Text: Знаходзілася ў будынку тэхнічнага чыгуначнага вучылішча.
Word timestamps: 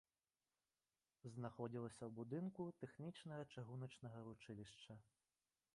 Знаходзілася 1.33 2.03
ў 2.07 2.11
будынку 2.21 2.61
тэхнічнага 2.81 3.43
чыгуначнага 3.57 4.19
вучылішча. 4.31 4.99